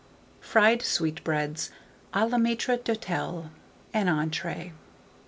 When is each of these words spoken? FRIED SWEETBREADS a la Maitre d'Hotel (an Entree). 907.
FRIED 0.41 0.81
SWEETBREADS 0.81 1.69
a 2.11 2.25
la 2.25 2.39
Maitre 2.39 2.75
d'Hotel 2.77 3.51
(an 3.93 4.09
Entree). 4.09 4.73
907. 4.73 4.77